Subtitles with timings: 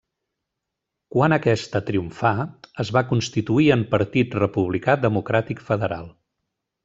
[1.15, 2.31] Quan aquesta triomfà,
[2.85, 6.09] es va constituir en Partit Republicà Democràtic Federal.